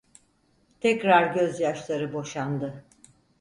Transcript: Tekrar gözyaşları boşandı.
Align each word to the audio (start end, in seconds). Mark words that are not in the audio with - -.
Tekrar 0.81 1.33
gözyaşları 1.33 2.13
boşandı. 2.13 2.83